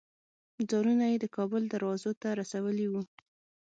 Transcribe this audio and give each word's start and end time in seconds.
ځانونه 0.69 1.05
یې 1.11 1.17
د 1.21 1.25
کابل 1.35 1.61
دروازو 1.73 2.11
ته 2.21 2.27
رسولي 2.41 2.87
وو. 2.89 3.01